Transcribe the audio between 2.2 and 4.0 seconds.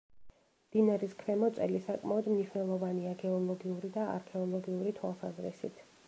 მნიშვნელოვანია გეოლოგიური